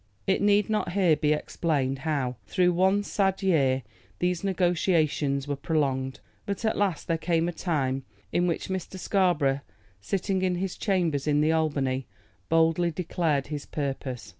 It 0.25 0.41
need 0.41 0.67
not 0.67 0.93
here 0.93 1.15
be 1.15 1.31
explained 1.31 1.99
how, 1.99 2.37
through 2.47 2.73
one 2.73 3.03
sad 3.03 3.43
year, 3.43 3.83
these 4.17 4.43
negotiations 4.43 5.47
were 5.47 5.55
prolonged; 5.55 6.21
but 6.47 6.65
at 6.65 6.75
last 6.75 7.07
there 7.07 7.19
came 7.19 7.47
a 7.47 7.51
time 7.51 8.03
in 8.31 8.47
which 8.47 8.67
Mr. 8.67 8.97
Scarborough, 8.97 9.59
sitting 10.01 10.41
in 10.41 10.55
his 10.55 10.75
chambers 10.75 11.27
in 11.27 11.39
the 11.41 11.51
Albany, 11.51 12.07
boldly 12.49 12.89
declared 12.89 13.45
his 13.49 13.67
purpose. 13.67 14.29